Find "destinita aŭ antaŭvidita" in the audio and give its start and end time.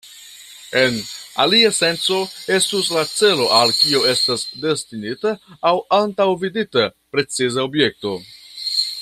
4.65-6.89